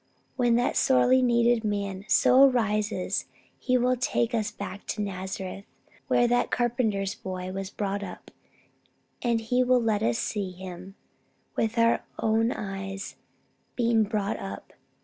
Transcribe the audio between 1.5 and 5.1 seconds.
man so arises he will take us back to